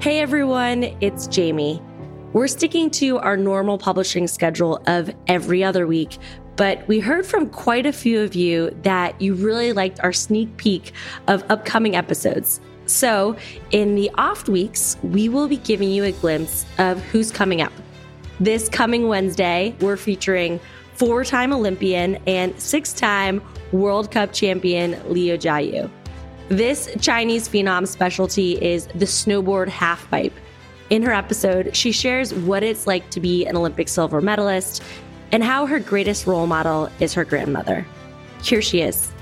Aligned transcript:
Hey 0.00 0.20
everyone, 0.20 0.84
it's 1.00 1.26
Jamie. 1.26 1.82
We're 2.32 2.46
sticking 2.46 2.88
to 2.92 3.18
our 3.18 3.36
normal 3.36 3.78
publishing 3.78 4.28
schedule 4.28 4.80
of 4.86 5.10
every 5.26 5.64
other 5.64 5.88
week, 5.88 6.18
but 6.54 6.86
we 6.86 7.00
heard 7.00 7.26
from 7.26 7.50
quite 7.50 7.84
a 7.84 7.92
few 7.92 8.20
of 8.20 8.36
you 8.36 8.70
that 8.82 9.20
you 9.20 9.34
really 9.34 9.72
liked 9.72 9.98
our 9.98 10.12
sneak 10.12 10.56
peek 10.56 10.92
of 11.26 11.42
upcoming 11.50 11.96
episodes. 11.96 12.60
So, 12.86 13.36
in 13.72 13.96
the 13.96 14.08
off 14.14 14.48
weeks, 14.48 14.96
we 15.02 15.28
will 15.28 15.48
be 15.48 15.56
giving 15.56 15.90
you 15.90 16.04
a 16.04 16.12
glimpse 16.12 16.64
of 16.78 17.02
who's 17.06 17.32
coming 17.32 17.60
up. 17.60 17.72
This 18.38 18.68
coming 18.68 19.08
Wednesday, 19.08 19.74
we're 19.80 19.96
featuring 19.96 20.60
four 20.94 21.24
time 21.24 21.52
Olympian 21.52 22.18
and 22.28 22.58
six 22.60 22.92
time 22.92 23.42
World 23.72 24.12
Cup 24.12 24.32
champion 24.32 24.92
Liu 25.12 25.36
Jiayu. 25.36 25.90
This 26.48 26.88
Chinese 26.98 27.46
phenom 27.46 27.86
specialty 27.86 28.52
is 28.52 28.86
the 28.86 29.04
snowboard 29.04 29.68
halfpipe. 29.68 30.32
In 30.88 31.02
her 31.02 31.12
episode, 31.12 31.76
she 31.76 31.92
shares 31.92 32.32
what 32.32 32.62
it's 32.62 32.86
like 32.86 33.10
to 33.10 33.20
be 33.20 33.44
an 33.44 33.54
Olympic 33.54 33.86
silver 33.86 34.22
medalist 34.22 34.82
and 35.30 35.44
how 35.44 35.66
her 35.66 35.78
greatest 35.78 36.26
role 36.26 36.46
model 36.46 36.88
is 37.00 37.12
her 37.12 37.24
grandmother. 37.26 37.86
Here 38.42 38.62
she 38.62 38.80
is. 38.80 39.12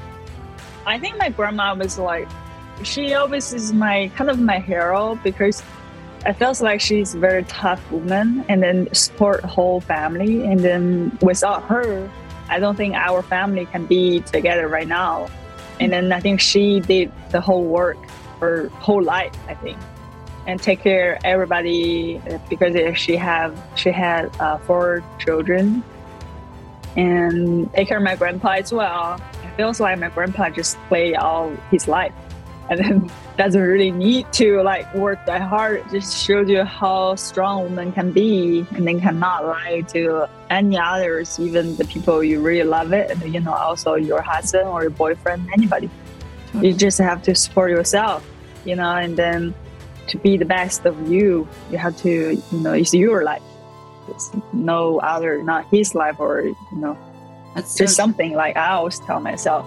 I 0.86 1.00
think 1.00 1.18
my 1.18 1.30
grandma 1.30 1.74
was 1.74 1.98
like, 1.98 2.28
she 2.84 3.14
always 3.14 3.52
is 3.52 3.72
my 3.72 4.08
kind 4.14 4.30
of 4.30 4.38
my 4.38 4.60
hero 4.60 5.18
because 5.24 5.64
I 6.24 6.32
feels 6.32 6.62
like 6.62 6.80
she's 6.80 7.16
a 7.16 7.18
very 7.18 7.42
tough 7.44 7.90
woman 7.90 8.44
and 8.48 8.62
then 8.62 8.88
support 8.94 9.42
whole 9.42 9.80
family. 9.80 10.44
And 10.44 10.60
then 10.60 11.18
without 11.20 11.64
her, 11.64 12.08
I 12.48 12.60
don't 12.60 12.76
think 12.76 12.94
our 12.94 13.20
family 13.20 13.66
can 13.66 13.84
be 13.84 14.20
together 14.20 14.68
right 14.68 14.86
now 14.86 15.26
and 15.80 15.92
then 15.92 16.12
I 16.12 16.20
think 16.20 16.40
she 16.40 16.80
did 16.80 17.12
the 17.30 17.40
whole 17.40 17.64
work 17.64 17.98
her 18.40 18.68
whole 18.68 19.02
life. 19.02 19.32
I 19.48 19.54
think, 19.54 19.78
and 20.46 20.60
take 20.62 20.80
care 20.80 21.14
of 21.14 21.24
everybody 21.24 22.20
because 22.48 22.98
she 22.98 23.16
have 23.16 23.60
she 23.74 23.90
had 23.90 24.34
uh, 24.40 24.58
four 24.58 25.02
children, 25.18 25.82
and 26.96 27.72
take 27.74 27.88
care 27.88 27.98
of 27.98 28.04
my 28.04 28.16
grandpa 28.16 28.52
as 28.52 28.72
well. 28.72 29.20
It 29.44 29.56
feels 29.56 29.80
like 29.80 29.98
my 29.98 30.08
grandpa 30.08 30.50
just 30.50 30.78
played 30.88 31.16
all 31.16 31.50
his 31.70 31.88
life, 31.88 32.12
and 32.68 32.80
then 32.80 33.10
doesn't 33.36 33.60
really 33.60 33.90
need 33.90 34.32
to 34.32 34.62
like 34.62 34.92
work 34.94 35.24
that 35.26 35.42
hard. 35.42 35.80
It 35.80 35.90
just 35.90 36.24
shows 36.24 36.48
you 36.48 36.64
how 36.64 37.14
strong 37.14 37.64
women 37.64 37.92
can 37.92 38.12
be, 38.12 38.66
and 38.72 38.86
then 38.86 39.00
cannot 39.00 39.46
lie 39.46 39.82
to 39.88 40.28
any 40.50 40.78
others, 40.78 41.38
even 41.38 41.76
the 41.76 41.84
people 41.84 42.22
you 42.24 42.40
really 42.40 42.68
love 42.68 42.92
it, 42.92 43.10
and 43.10 43.34
you 43.34 43.40
know 43.40 43.52
also 43.52 43.94
your 43.94 44.22
husband 44.22 44.68
or 44.68 44.82
your 44.82 44.90
boyfriend, 44.90 45.48
anybody. 45.52 45.90
You 46.60 46.72
just 46.72 46.98
have 46.98 47.22
to 47.24 47.34
support 47.34 47.70
yourself, 47.70 48.26
you 48.64 48.76
know, 48.76 48.96
and 48.96 49.16
then 49.16 49.54
to 50.08 50.18
be 50.18 50.36
the 50.36 50.44
best 50.44 50.86
of 50.86 51.10
you, 51.10 51.46
you 51.70 51.78
have 51.78 51.96
to, 51.98 52.40
you 52.50 52.58
know, 52.60 52.72
it's 52.72 52.94
your 52.94 53.24
life. 53.24 53.42
It's 54.08 54.30
no 54.52 54.98
other, 55.00 55.42
not 55.42 55.66
his 55.66 55.94
life 55.94 56.18
or 56.18 56.42
you 56.42 56.56
know, 56.72 56.96
That's 57.54 57.76
just 57.76 57.96
so 57.96 58.02
something 58.02 58.32
like 58.34 58.56
I 58.56 58.70
always 58.70 58.98
tell 59.00 59.20
myself 59.20 59.66